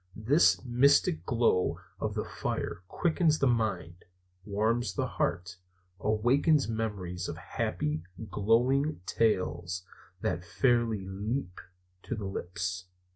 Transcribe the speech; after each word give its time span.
The 0.15 0.59
mystic 0.65 1.27
glow 1.27 1.79
of 1.99 2.15
the 2.15 2.25
fire 2.25 2.81
quickens 2.87 3.37
the 3.37 3.45
mind, 3.45 4.03
warms 4.43 4.95
the 4.95 5.05
heart, 5.05 5.57
awakens 5.99 6.67
memories 6.67 7.29
of 7.29 7.37
happy, 7.37 8.01
glowing 8.31 9.01
tales 9.05 9.83
that 10.21 10.43
fairly 10.43 11.07
leap 11.07 11.61
to 12.01 12.15
the 12.15 12.25
lips. 12.25 12.85